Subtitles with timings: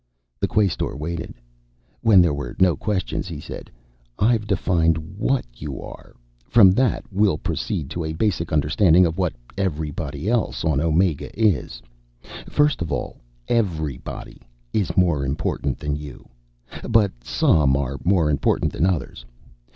[0.39, 1.35] The Quaestor waited.
[2.01, 3.69] When there were no questions, he said,
[4.17, 6.15] "I've defined what you are.
[6.49, 11.83] From that, we'll proceed to a basic understanding of what everybody else on Omega is.
[12.49, 14.41] First of all, everybody
[14.73, 16.27] is more important than you;
[16.89, 19.23] but some are more important than others.